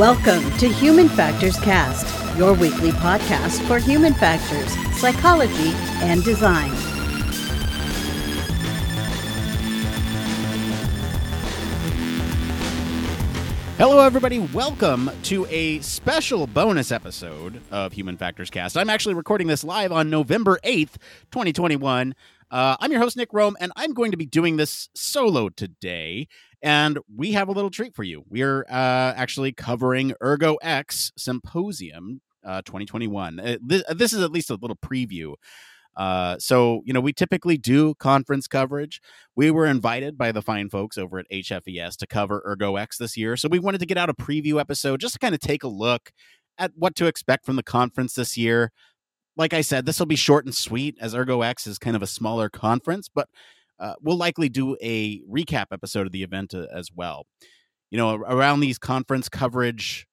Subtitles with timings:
[0.00, 6.70] Welcome to Human Factors Cast, your weekly podcast for human factors, psychology, and design.
[13.76, 14.38] Hello, everybody.
[14.38, 18.78] Welcome to a special bonus episode of Human Factors Cast.
[18.78, 20.96] I'm actually recording this live on November 8th,
[21.30, 22.14] 2021.
[22.50, 26.26] Uh, I'm your host, Nick Roome, and I'm going to be doing this solo today.
[26.62, 28.24] And we have a little treat for you.
[28.28, 33.40] We're uh, actually covering Ergo X Symposium uh, 2021.
[33.40, 35.34] Uh, this, this is at least a little preview
[35.96, 39.00] uh, so, you know, we typically do conference coverage.
[39.36, 43.16] We were invited by the fine folks over at HFES to cover Ergo X this
[43.16, 43.36] year.
[43.36, 45.68] So we wanted to get out a preview episode just to kind of take a
[45.68, 46.10] look
[46.58, 48.70] at what to expect from the conference this year.
[49.36, 52.02] Like I said, this will be short and sweet as Ergo X is kind of
[52.02, 53.28] a smaller conference, but
[53.78, 57.26] uh, we'll likely do a recap episode of the event uh, as well.
[57.90, 60.06] You know, around these conference coverage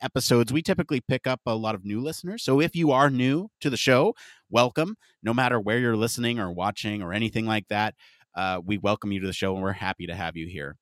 [0.00, 2.42] episodes, we typically pick up a lot of new listeners.
[2.42, 4.14] So if you are new to the show,
[4.50, 4.96] welcome.
[5.22, 7.94] No matter where you're listening or watching or anything like that,
[8.34, 10.76] uh, we welcome you to the show and we're happy to have you here.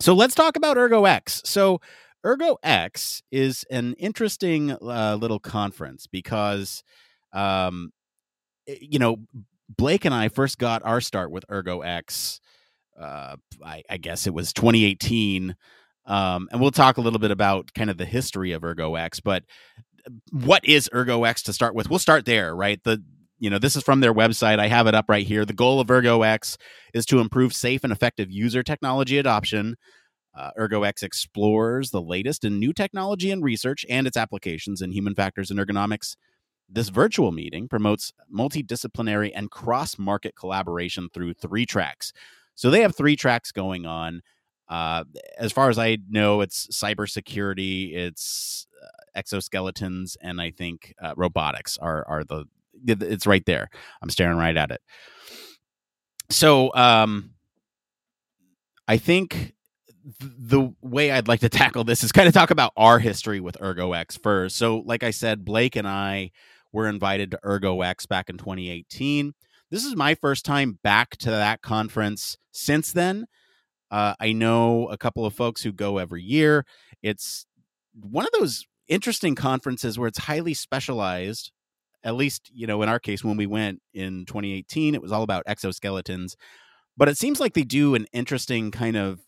[0.00, 1.40] So let's talk about Ergo X.
[1.44, 1.80] So
[2.26, 6.82] Ergo X is an interesting uh, little conference because,
[7.32, 7.92] um,
[8.66, 9.18] you know,
[9.68, 12.40] Blake and I first got our start with Ergo X.
[13.00, 15.54] Uh, I, I guess it was 2018
[16.06, 19.20] um, and we'll talk a little bit about kind of the history of Ergo X,
[19.20, 19.42] but
[20.30, 21.90] what is Ergo X to start with?
[21.90, 22.82] We'll start there, right?
[22.82, 23.02] The
[23.38, 24.58] you know, this is from their website.
[24.58, 25.44] I have it up right here.
[25.44, 26.56] The goal of Ergo X
[26.94, 29.76] is to improve safe and effective user technology adoption.
[30.36, 34.92] Uh, Ergo X explores the latest in new technology and research and its applications in
[34.92, 36.16] human factors and ergonomics.
[36.68, 42.12] This virtual meeting promotes multidisciplinary and cross market collaboration through three tracks.
[42.54, 44.22] So they have three tracks going on.
[44.68, 45.04] Uh,
[45.38, 51.78] as far as I know, it's cybersecurity, it's uh, exoskeletons, and I think uh, robotics
[51.78, 52.46] are are the.
[52.84, 53.70] It's right there.
[54.02, 54.82] I'm staring right at it.
[56.30, 57.30] So, um,
[58.86, 59.54] I think
[60.20, 63.60] the way I'd like to tackle this is kind of talk about our history with
[63.60, 64.56] Ergo X first.
[64.56, 66.30] So, like I said, Blake and I
[66.72, 69.34] were invited to Ergo X back in 2018.
[69.70, 73.26] This is my first time back to that conference since then.
[73.90, 76.64] Uh, I know a couple of folks who go every year.
[77.02, 77.46] It's
[77.92, 81.50] one of those interesting conferences where it's highly specialized.
[82.04, 85.22] At least, you know, in our case, when we went in 2018, it was all
[85.24, 86.36] about exoskeletons.
[86.96, 89.25] But it seems like they do an interesting kind of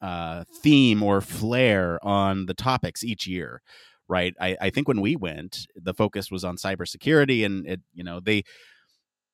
[0.00, 3.62] uh, theme or flair on the topics each year,
[4.08, 4.34] right?
[4.40, 8.20] I, I think when we went, the focus was on cybersecurity, and it, you know,
[8.20, 8.44] they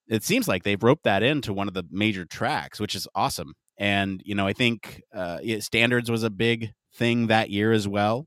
[0.08, 3.54] it seems like they've roped that into one of the major tracks, which is awesome.
[3.78, 8.26] And you know, I think uh, standards was a big thing that year as well,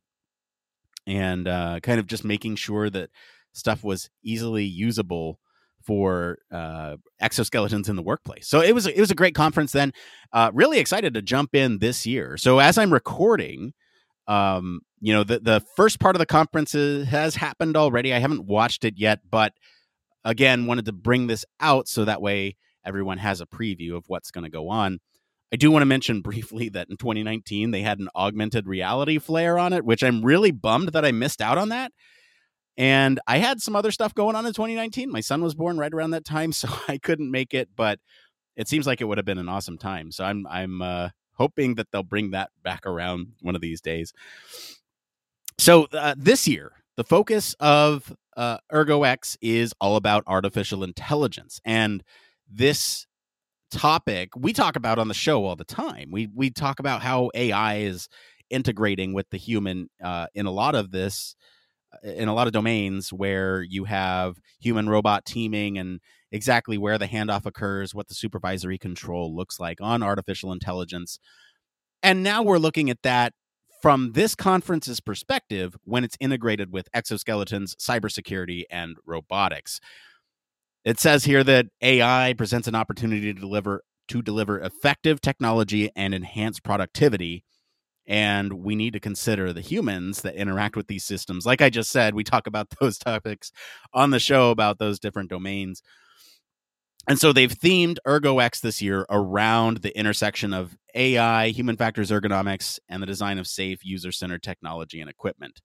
[1.07, 3.09] and uh, kind of just making sure that
[3.53, 5.39] stuff was easily usable
[5.85, 8.47] for uh, exoskeletons in the workplace.
[8.47, 9.71] So it was it was a great conference.
[9.71, 9.93] Then,
[10.33, 12.37] uh, really excited to jump in this year.
[12.37, 13.73] So as I'm recording,
[14.27, 18.13] um, you know, the the first part of the conference has happened already.
[18.13, 19.53] I haven't watched it yet, but
[20.23, 24.31] again, wanted to bring this out so that way everyone has a preview of what's
[24.31, 24.99] going to go on.
[25.51, 29.57] I do want to mention briefly that in 2019 they had an augmented reality flare
[29.57, 31.91] on it, which I'm really bummed that I missed out on that.
[32.79, 35.11] And I had some other stuff going on in 2019.
[35.11, 37.99] My son was born right around that time, so I couldn't make it, but
[38.55, 40.11] it seems like it would have been an awesome time.
[40.11, 44.13] So I'm I'm uh, hoping that they'll bring that back around one of these days.
[45.57, 51.59] So uh, this year, the focus of uh, Ergo X is all about artificial intelligence,
[51.65, 52.01] and
[52.49, 53.05] this
[53.71, 56.11] topic we talk about on the show all the time.
[56.11, 58.07] We we talk about how AI is
[58.49, 61.35] integrating with the human uh, in a lot of this
[62.03, 65.99] in a lot of domains where you have human robot teaming and
[66.31, 71.19] exactly where the handoff occurs, what the supervisory control looks like on artificial intelligence.
[72.03, 73.33] And now we're looking at that
[73.81, 79.79] from this conference's perspective when it's integrated with exoskeletons, cybersecurity, and robotics.
[80.83, 86.15] It says here that AI presents an opportunity to deliver to deliver effective technology and
[86.15, 87.43] enhance productivity.
[88.09, 91.45] And we need to consider the humans that interact with these systems.
[91.45, 93.51] Like I just said, we talk about those topics
[93.93, 95.83] on the show about those different domains.
[97.07, 102.79] And so they've themed ErgoX this year around the intersection of AI, human factors ergonomics,
[102.89, 105.61] and the design of safe user centered technology and equipment.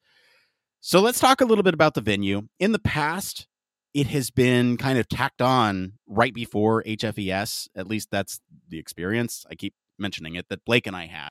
[0.81, 2.43] So let's talk a little bit about the venue.
[2.61, 3.49] In the past,
[3.95, 7.69] it has been kind of tacked on right before HFES.
[7.75, 9.47] At least that's the experience.
[9.51, 11.31] I keep mentioning it that Blake and I had.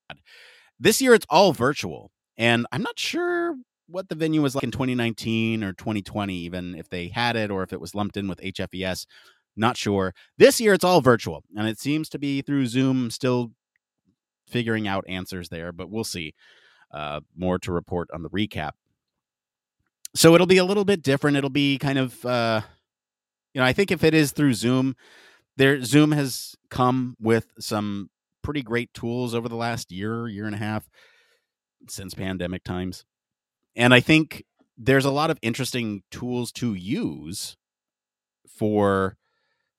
[0.79, 2.11] This year, it's all virtual.
[2.37, 3.55] And I'm not sure
[3.87, 7.63] what the venue was like in 2019 or 2020, even if they had it or
[7.63, 9.05] if it was lumped in with HFES.
[9.55, 10.13] Not sure.
[10.37, 13.51] This year it's all virtual, and it seems to be through Zoom, still
[14.47, 16.33] figuring out answers there, but we'll see.
[16.91, 18.71] Uh, more to report on the recap.
[20.15, 21.37] So it'll be a little bit different.
[21.37, 22.61] It'll be kind of, uh,
[23.53, 24.95] you know, I think if it is through Zoom,
[25.57, 28.11] there Zoom has come with some
[28.43, 30.87] pretty great tools over the last year, year and a half
[31.89, 33.05] since pandemic times.
[33.75, 34.43] And I think
[34.77, 37.57] there's a lot of interesting tools to use
[38.47, 39.17] for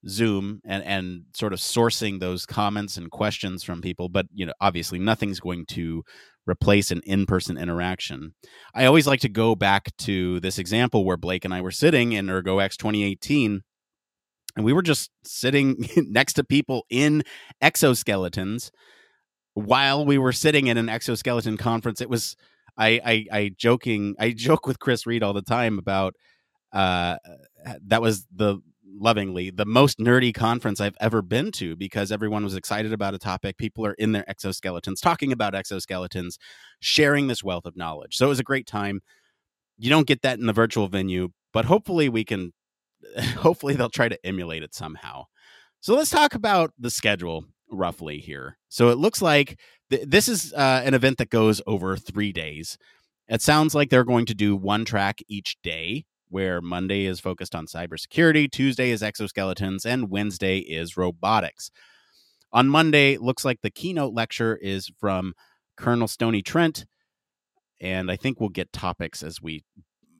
[0.07, 4.53] Zoom and and sort of sourcing those comments and questions from people, but you know,
[4.61, 6.05] obviously nothing's going to
[6.47, 8.35] replace an in-person interaction.
[8.75, 12.13] I always like to go back to this example where Blake and I were sitting
[12.13, 13.63] in ErgoX 2018
[14.57, 17.23] and we were just sitting next to people in
[17.63, 18.71] exoskeletons
[19.55, 22.01] while we were sitting in an exoskeleton conference.
[22.01, 22.37] It was
[22.77, 26.15] I I, I joking I joke with Chris Reid all the time about
[26.73, 27.17] uh
[27.87, 28.59] that was the
[28.97, 33.19] lovingly the most nerdy conference I've ever been to because everyone was excited about a
[33.19, 33.57] topic.
[33.57, 36.37] People are in their exoskeletons, talking about exoskeletons,
[36.81, 38.17] sharing this wealth of knowledge.
[38.17, 39.01] So it was a great time.
[39.79, 42.53] You don't get that in the virtual venue, but hopefully we can,
[43.37, 45.25] hopefully they'll try to emulate it somehow.
[45.81, 48.59] So let's talk about the schedule roughly here.
[48.69, 49.59] So it looks like
[49.91, 52.79] th- this is uh, an event that goes over three days.
[53.29, 57.55] It sounds like they're going to do one track each day where Monday is focused
[57.55, 61.71] on cybersecurity, Tuesday is exoskeletons, and Wednesday is robotics.
[62.53, 65.35] On Monday, looks like the keynote lecture is from
[65.77, 66.87] Colonel Stoney Trent,
[67.81, 69.65] and I think we'll get topics as we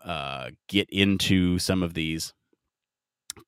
[0.05, 2.33] uh, get into some of these.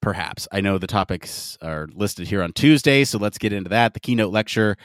[0.01, 0.49] Perhaps.
[0.53, 3.95] I know the topics are listed here on Tuesday, so let's get into that.
[3.95, 4.77] The keynote lecture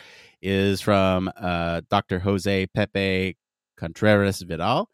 [0.42, 2.20] is from uh, Dr.
[2.20, 3.38] Jose Pepe
[3.78, 4.90] Contreras Vidal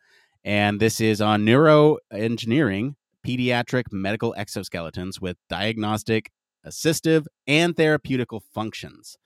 [0.48, 2.96] and this is on neuroengineering
[3.26, 6.32] pediatric medical exoskeletons with diagnostic,
[6.66, 9.18] assistive, and therapeutical functions.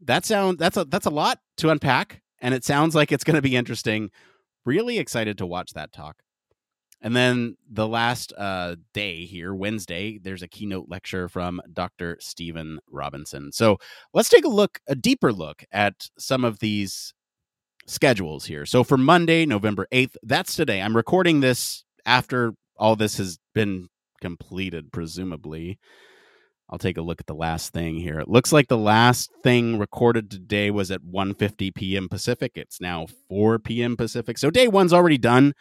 [0.00, 3.36] That sound that's a that's a lot to unpack, and it sounds like it's going
[3.36, 4.10] to be interesting.
[4.64, 6.22] Really excited to watch that talk.
[7.00, 12.16] And then the last uh, day here, Wednesday, there's a keynote lecture from Dr.
[12.20, 13.52] Stephen Robinson.
[13.52, 13.78] So
[14.12, 17.14] let's take a look, a deeper look at some of these
[17.86, 18.66] schedules here.
[18.66, 20.82] So for Monday, November 8th, that's today.
[20.82, 23.88] I'm recording this after all this has been
[24.20, 25.78] completed, presumably.
[26.70, 28.18] I'll take a look at the last thing here.
[28.18, 32.08] It looks like the last thing recorded today was at 1:50 p.m.
[32.08, 32.52] Pacific.
[32.56, 33.96] It's now 4 p.m.
[33.96, 34.36] Pacific.
[34.36, 35.54] So day 1's already done.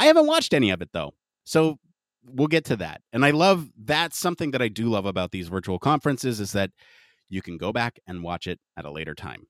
[0.00, 1.12] I haven't watched any of it though.
[1.44, 1.78] So
[2.24, 3.02] we'll get to that.
[3.12, 6.70] And I love that's something that I do love about these virtual conferences is that
[7.28, 9.46] you can go back and watch it at a later time.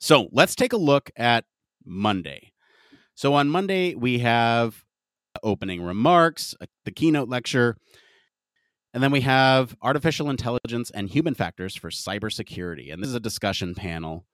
[0.00, 1.44] So let's take a look at
[1.84, 2.52] Monday.
[3.14, 4.84] So on Monday, we have
[5.42, 6.54] opening remarks,
[6.84, 7.76] the keynote lecture,
[8.92, 12.92] and then we have artificial intelligence and human factors for cybersecurity.
[12.92, 14.26] And this is a discussion panel.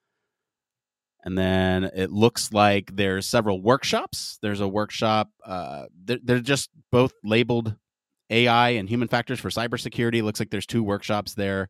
[1.28, 4.38] And then it looks like there's several workshops.
[4.40, 7.76] There's a workshop, uh, they're, they're just both labeled
[8.30, 10.22] AI and human factors for cybersecurity.
[10.22, 11.68] Looks like there's two workshops there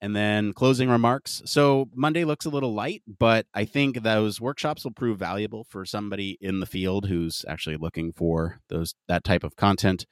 [0.00, 1.42] and then closing remarks.
[1.44, 5.84] So Monday looks a little light, but I think those workshops will prove valuable for
[5.84, 10.06] somebody in the field who's actually looking for those that type of content.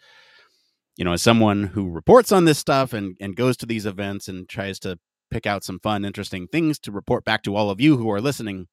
[0.96, 4.26] You know, as someone who reports on this stuff and and goes to these events
[4.26, 4.98] and tries to
[5.30, 8.20] pick out some fun, interesting things to report back to all of you who are
[8.20, 8.68] listening.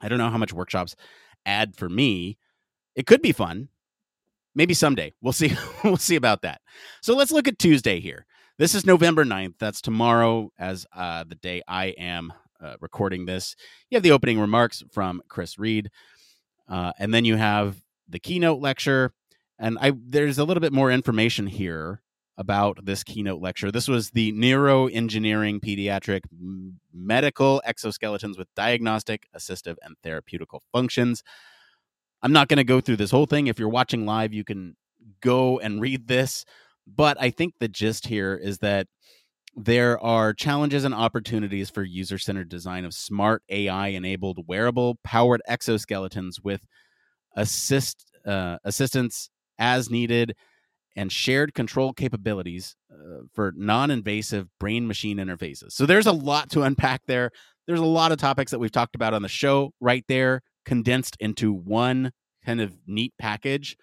[0.00, 0.96] I don't know how much workshops
[1.46, 2.38] add for me.
[2.94, 3.68] It could be fun.
[4.54, 5.12] Maybe someday.
[5.20, 5.52] We'll see.
[5.84, 6.60] we'll see about that.
[7.02, 8.26] So let's look at Tuesday here.
[8.58, 9.54] This is November 9th.
[9.60, 13.54] That's tomorrow, as uh, the day I am uh, recording this.
[13.88, 15.90] You have the opening remarks from Chris Reid,
[16.68, 17.76] uh, and then you have
[18.08, 19.12] the keynote lecture.
[19.60, 22.02] And I there's a little bit more information here
[22.38, 23.70] about this keynote lecture.
[23.70, 26.20] This was the neuroengineering pediatric
[26.94, 31.24] medical exoskeletons with diagnostic, assistive, and therapeutical functions.
[32.22, 33.48] I'm not going to go through this whole thing.
[33.48, 34.76] If you're watching live, you can
[35.20, 36.44] go and read this.
[36.86, 38.86] But I think the gist here is that
[39.56, 45.42] there are challenges and opportunities for user centered design of smart AI enabled wearable powered
[45.50, 46.64] exoskeletons with
[47.34, 50.36] assist uh, assistance as needed
[50.98, 55.72] and shared control capabilities uh, for non invasive brain machine interfaces.
[55.72, 57.30] So there's a lot to unpack there.
[57.66, 61.16] There's a lot of topics that we've talked about on the show right there, condensed
[61.20, 62.12] into one
[62.44, 63.76] kind of neat package.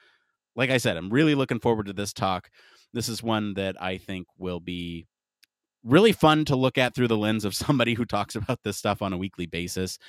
[0.55, 2.49] Like I said, I'm really looking forward to this talk
[2.93, 5.05] this is one that I think will be
[5.83, 9.01] really fun to look at through the lens of somebody who talks about this stuff
[9.01, 9.99] on a weekly basis.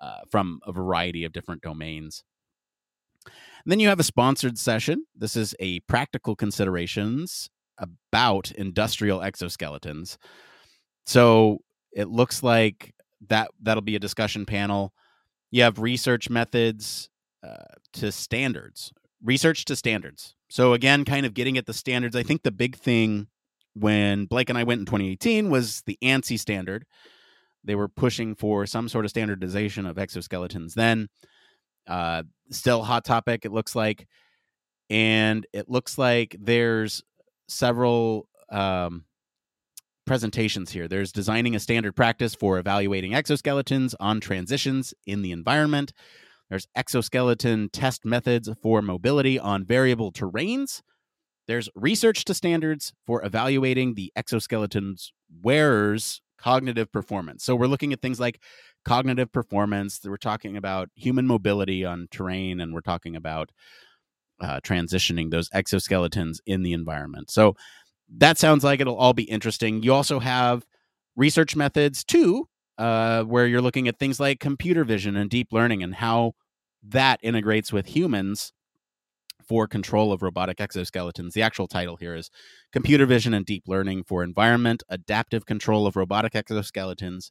[0.00, 2.24] uh, from a variety of different domains.
[3.64, 5.04] And then you have a sponsored session.
[5.16, 10.16] This is a practical considerations about industrial exoskeletons.
[11.06, 11.58] So
[11.92, 12.94] it looks like
[13.28, 14.92] that that'll be a discussion panel.
[15.50, 17.08] You have research methods
[17.42, 20.34] uh, to standards, research to standards.
[20.50, 22.16] So again, kind of getting at the standards.
[22.16, 23.28] I think the big thing
[23.74, 26.84] when Blake and I went in 2018 was the ANSI standard.
[27.64, 30.74] They were pushing for some sort of standardization of exoskeletons.
[30.74, 31.08] Then,
[31.88, 33.44] uh, still hot topic.
[33.44, 34.06] It looks like,
[34.90, 37.02] and it looks like there's
[37.48, 39.04] several um,
[40.06, 40.88] presentations here.
[40.88, 45.92] There's designing a standard practice for evaluating exoskeletons on transitions in the environment.
[46.48, 50.80] There's exoskeleton test methods for mobility on variable terrains.
[51.46, 57.44] There's research to standards for evaluating the exoskeleton's wearer's cognitive performance.
[57.44, 58.40] So we're looking at things like
[58.84, 60.00] cognitive performance.
[60.04, 63.50] We're talking about human mobility on terrain, and we're talking about
[64.40, 67.30] uh, transitioning those exoskeletons in the environment.
[67.30, 67.56] So
[68.16, 69.82] that sounds like it'll all be interesting.
[69.82, 70.64] You also have
[71.16, 75.82] research methods too, uh, where you're looking at things like computer vision and deep learning
[75.82, 76.32] and how
[76.82, 78.52] that integrates with humans
[79.46, 81.32] for control of robotic exoskeletons.
[81.32, 82.30] The actual title here is
[82.70, 87.30] Computer Vision and Deep Learning for Environment Adaptive Control of Robotic Exoskeletons.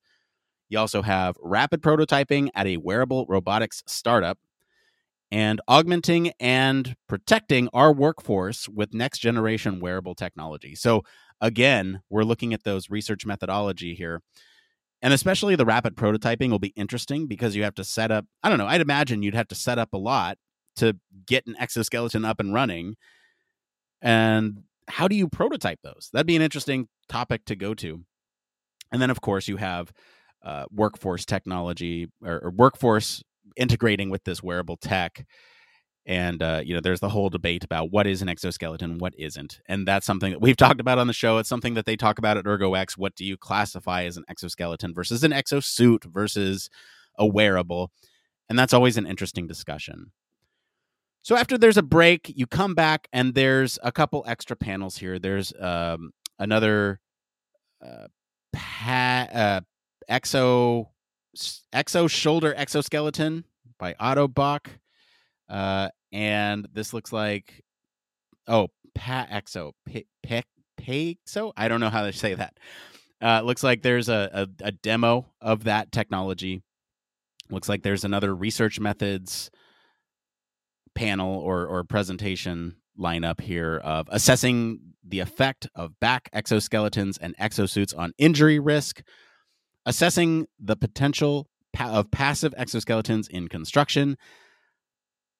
[0.69, 4.37] You also have rapid prototyping at a wearable robotics startup
[5.31, 10.75] and augmenting and protecting our workforce with next generation wearable technology.
[10.75, 11.03] So,
[11.41, 14.21] again, we're looking at those research methodology here.
[15.01, 18.49] And especially the rapid prototyping will be interesting because you have to set up, I
[18.49, 20.37] don't know, I'd imagine you'd have to set up a lot
[20.77, 22.95] to get an exoskeleton up and running.
[24.01, 26.09] And how do you prototype those?
[26.13, 28.03] That'd be an interesting topic to go to.
[28.91, 29.91] And then, of course, you have
[30.47, 33.21] uh, workforce technology or, or workforce
[33.57, 35.25] integrating with this wearable tech.
[36.05, 39.59] And uh, you know there's the whole debate about what is an exoskeleton what isn't.
[39.67, 41.37] And that's something that we've talked about on the show.
[41.37, 44.93] It's something that they talk about at ergox what do you classify as an exoskeleton
[44.93, 46.69] versus an exosuit versus
[47.19, 47.91] a wearable?
[48.47, 50.13] And that's always an interesting discussion.
[51.23, 55.19] So after there's a break you come back and there's a couple extra panels here.
[55.19, 57.01] There's um, another
[57.85, 58.07] uh,
[58.53, 59.61] pa- uh,
[60.09, 60.87] exo
[61.73, 63.43] exo shoulder exoskeleton
[63.77, 64.67] by Ottobock.
[65.49, 67.63] Uh, and this looks like
[68.47, 70.03] oh pa exo pe,
[70.79, 72.57] pexo i don't know how to say that.
[73.21, 76.61] Uh, looks like there's a, a, a demo of that technology.
[77.49, 79.49] Looks like there's another research methods
[80.95, 87.95] panel or or presentation lineup here of assessing the effect of back exoskeletons and exosuits
[87.97, 89.03] on injury risk
[89.87, 91.47] assessing the potential
[91.79, 94.17] of passive exoskeletons in construction.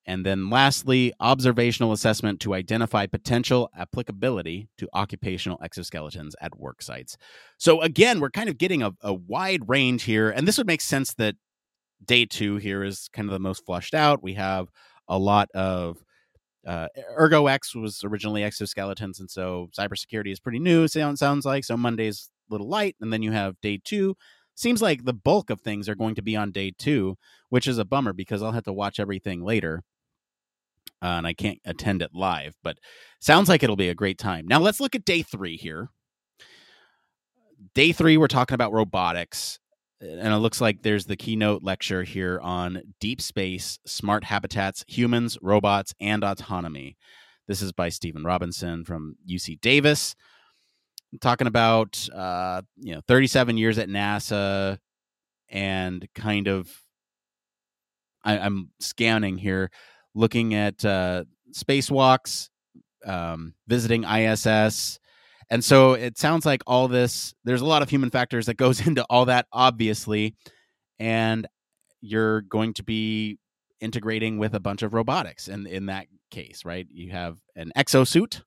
[0.06, 7.18] And then lastly, observational assessment to identify potential applicability to occupational exoskeletons at work sites.
[7.58, 10.30] So again, we're kind of getting a, a wide range here.
[10.30, 11.36] And this would make sense that
[12.06, 14.24] day two here is kind of the most flushed out.
[14.24, 14.70] We have
[15.10, 15.98] a lot of
[16.66, 16.88] uh,
[17.20, 20.88] Ergo X was originally exoskeletons, and so cybersecurity is pretty new.
[20.88, 24.16] Sound sounds like so Monday's a little light, and then you have day two
[24.58, 27.16] seems like the bulk of things are going to be on day two,
[27.50, 29.84] which is a bummer because I'll have to watch everything later.
[31.02, 32.80] Uh, and I can't attend it live, but
[33.20, 34.48] sounds like it'll be a great time.
[34.48, 35.90] Now let's look at day three here.
[37.76, 39.60] Day three, we're talking about robotics,
[40.02, 45.38] and it looks like there's the keynote lecture here on deep space, smart habitats, humans,
[45.42, 46.98] robots, and autonomy.
[47.48, 50.16] This is by Stephen Robinson from UC Davis
[51.21, 54.77] talking about uh, you know 37 years at NASA
[55.50, 56.69] and kind of
[58.24, 59.71] I, am scanning here,
[60.13, 62.50] looking at uh, spacewalks,
[63.05, 65.00] um, visiting ISS,
[65.50, 67.33] and so it sounds like all this.
[67.45, 70.36] There's a lot of human factors that goes into all that, obviously,
[71.00, 71.47] and
[72.01, 73.39] you're going to be
[73.79, 75.47] integrating with a bunch of robotics.
[75.47, 78.41] And in that case, right, you have an exosuit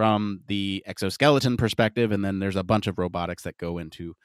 [0.00, 4.16] from the exoskeleton perspective, and then there's a bunch of robotics that go into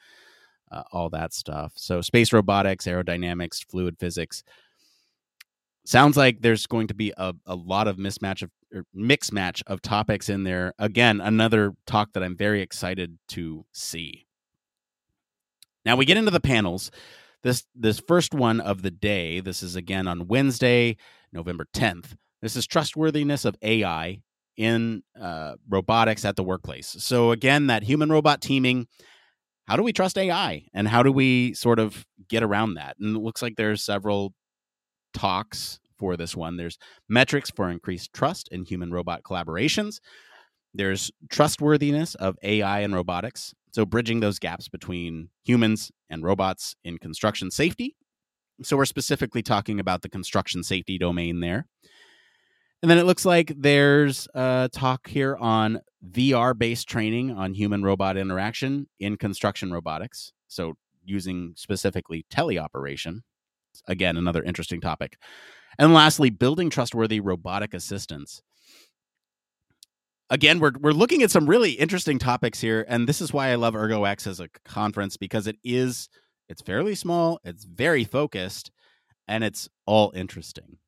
[0.72, 1.74] uh, all that stuff.
[1.76, 4.42] So space robotics, aerodynamics, fluid physics.
[5.84, 9.62] Sounds like there's going to be a, a lot of mismatch of or mix match
[9.66, 10.72] of topics in there.
[10.78, 14.24] Again, another talk that I'm very excited to see.
[15.84, 16.90] Now we get into the panels.
[17.42, 19.40] This this first one of the day.
[19.40, 20.96] This is again on Wednesday,
[21.34, 22.16] November 10th.
[22.40, 24.22] This is trustworthiness of AI
[24.56, 26.96] in uh, robotics at the workplace.
[26.98, 28.86] So again, that human robot teaming.
[29.66, 32.96] how do we trust AI and how do we sort of get around that?
[33.00, 34.32] And it looks like there's several
[35.12, 36.56] talks for this one.
[36.56, 39.98] There's metrics for increased trust in human robot collaborations.
[40.74, 43.54] There's trustworthiness of AI and robotics.
[43.72, 47.96] So, bridging those gaps between humans and robots in construction safety.
[48.62, 51.66] So, we're specifically talking about the construction safety domain there.
[52.82, 57.82] And then it looks like there's a talk here on VR based training on human
[57.82, 60.32] robot interaction in construction robotics.
[60.48, 63.20] So, using specifically teleoperation.
[63.86, 65.16] Again, another interesting topic.
[65.78, 68.42] And lastly, building trustworthy robotic assistants.
[70.28, 72.84] Again, we're, we're looking at some really interesting topics here.
[72.88, 76.08] And this is why I love ErgoX as a conference because it is,
[76.48, 78.72] it's fairly small, it's very focused,
[79.28, 80.78] and it's all interesting.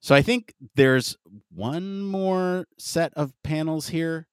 [0.00, 1.16] So I think there's
[1.54, 4.26] one more set of panels here.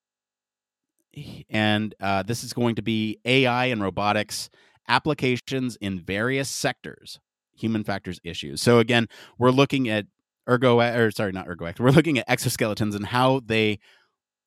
[1.50, 4.50] And uh, this is going to be AI and robotics
[4.88, 7.20] applications in various sectors,
[7.56, 8.62] human factors issues.
[8.62, 9.08] So again,
[9.40, 10.06] we're looking at
[10.48, 13.80] ergo or sorry, not ergo we're looking at exoskeletons and how they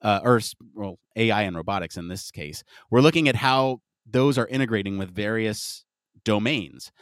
[0.02, 0.40] uh, or
[0.75, 2.62] well, AI and robotics in this case.
[2.90, 5.84] We're looking at how those are integrating with various
[6.25, 6.92] domains.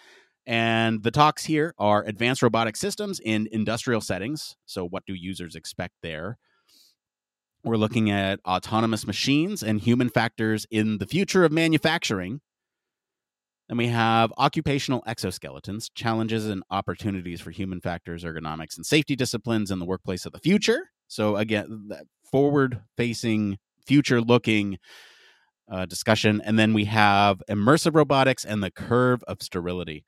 [0.46, 4.56] And the talks here are advanced robotic systems in industrial settings.
[4.64, 6.38] So, what do users expect there?
[7.64, 12.40] We're looking at autonomous machines and human factors in the future of manufacturing.
[13.68, 19.72] Then we have occupational exoskeletons, challenges and opportunities for human factors, ergonomics, and safety disciplines
[19.72, 20.90] in the workplace of the future.
[21.08, 21.90] So, again,
[22.30, 24.78] forward facing, future looking
[25.68, 26.40] uh, discussion.
[26.44, 30.04] And then we have immersive robotics and the curve of sterility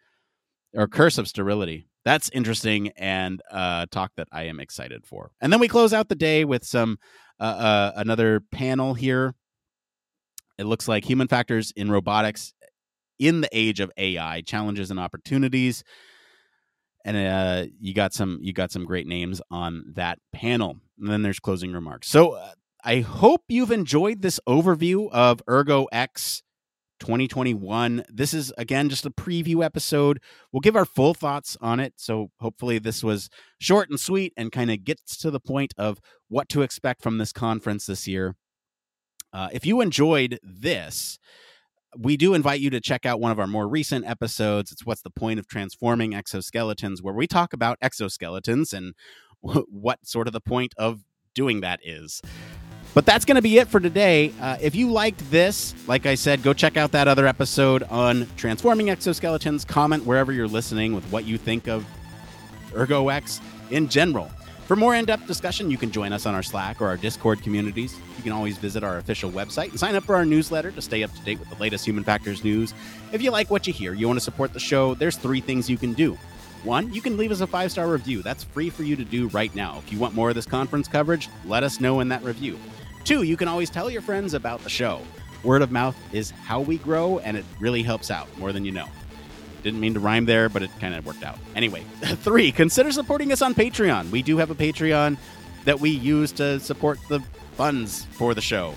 [0.75, 1.87] or Curse of Sterility.
[2.04, 5.30] That's interesting and uh, talk that I am excited for.
[5.40, 6.98] And then we close out the day with some
[7.40, 9.34] uh, uh, another panel here.
[10.58, 12.52] It looks like human factors in robotics
[13.18, 15.85] in the age of AI, challenges and opportunities.
[17.04, 20.78] And uh, you got some you got some great names on that panel.
[20.98, 22.09] And then there's closing remarks.
[22.09, 22.50] So uh,
[22.85, 26.42] I hope you've enjoyed this overview of Ergo X
[26.98, 28.04] 2021.
[28.08, 30.20] This is, again, just a preview episode.
[30.52, 31.94] We'll give our full thoughts on it.
[31.96, 36.00] So hopefully, this was short and sweet and kind of gets to the point of
[36.28, 38.37] what to expect from this conference this year.
[39.32, 41.18] Uh, if you enjoyed this,
[41.96, 44.72] we do invite you to check out one of our more recent episodes.
[44.72, 48.94] It's What's the Point of Transforming Exoskeletons, where we talk about exoskeletons and
[49.40, 51.02] what sort of the point of
[51.34, 52.20] doing that is.
[52.94, 54.33] But that's going to be it for today.
[54.40, 58.27] Uh, if you liked this, like I said, go check out that other episode on
[58.37, 59.66] transforming exoskeletons.
[59.66, 61.87] Comment wherever you're listening with what you think of
[62.72, 64.31] ErgoX in general.
[64.66, 67.42] For more in depth discussion, you can join us on our Slack or our Discord
[67.42, 67.96] communities.
[68.18, 71.03] You can always visit our official website and sign up for our newsletter to stay
[71.03, 72.74] up to date with the latest human factors news.
[73.12, 75.70] If you like what you hear, you want to support the show, there's three things
[75.70, 76.18] you can do.
[76.64, 78.23] One, you can leave us a five star review.
[78.23, 79.79] That's free for you to do right now.
[79.79, 82.59] If you want more of this conference coverage, let us know in that review.
[83.05, 85.03] Two, you can always tell your friends about the show.
[85.44, 88.73] Word of mouth is how we grow, and it really helps out more than you
[88.73, 88.87] know.
[89.62, 91.38] Didn't mean to rhyme there, but it kind of worked out.
[91.55, 94.11] Anyway, three, consider supporting us on Patreon.
[94.11, 95.16] We do have a Patreon
[95.64, 97.21] that we use to support the
[97.55, 98.75] funds for the show.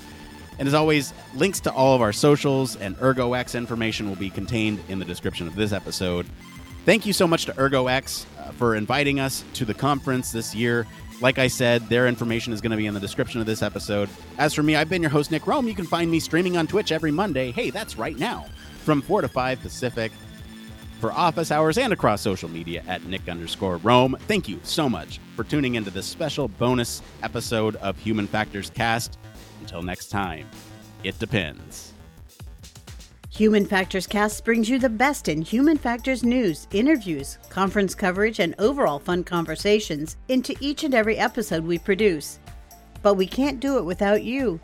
[0.60, 4.80] And as always, links to all of our socials and ErgoX information will be contained
[4.90, 6.28] in the description of this episode.
[6.86, 10.88] Thank you so much to ErgoX uh, for inviting us to the conference this year
[11.22, 14.10] like I said, their information is going to be in the description of this episode.
[14.38, 15.68] As for me, I've been your host, Nick Roome.
[15.68, 17.52] You can find me streaming on Twitch every Monday.
[17.52, 18.48] Hey, that's right now,
[18.80, 20.12] from 4 to 5 Pacific
[21.00, 24.20] for office hours and across social media at Nick underscore Roome.
[24.22, 29.18] Thank you so much for tuning into this special bonus episode of Human Factors Cast.
[29.62, 30.48] Until next time,
[31.04, 31.91] it depends.
[33.34, 38.54] Human Factors Cast brings you the best in human factors news, interviews, conference coverage, and
[38.60, 42.40] overall fun conversations into each and every episode we produce.
[43.02, 44.60] But we can't do it without you.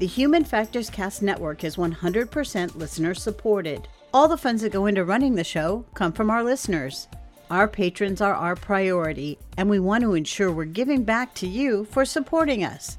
[0.00, 3.88] The Human Factors Cast network is 100% listener supported.
[4.12, 7.08] All the funds that go into running the show come from our listeners.
[7.50, 11.86] Our patrons are our priority, and we want to ensure we're giving back to you
[11.86, 12.98] for supporting us.